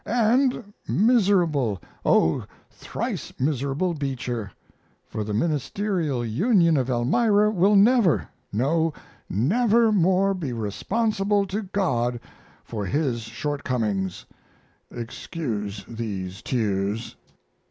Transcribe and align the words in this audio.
And 0.03 0.73
miserable, 0.87 1.79
O 2.03 2.43
thrice 2.71 3.31
miserable 3.39 3.93
Beecher! 3.93 4.51
For 5.07 5.23
the 5.23 5.31
Ministerial 5.35 6.25
Union 6.25 6.75
of 6.75 6.89
Elmira 6.89 7.51
will 7.51 7.75
never, 7.75 8.27
no, 8.51 8.93
never 9.29 9.91
more 9.91 10.33
be 10.33 10.53
responsible 10.53 11.45
to 11.45 11.61
God 11.61 12.19
for 12.63 12.83
his 12.87 13.21
shortcomings. 13.21 14.25
(Excuse 14.89 15.85
these 15.87 16.41
tears.) 16.41 17.15